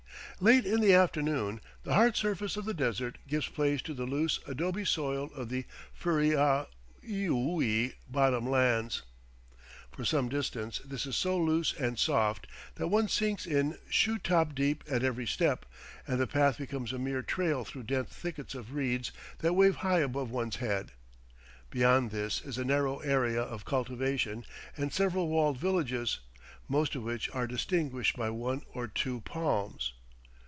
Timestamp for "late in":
0.43-0.81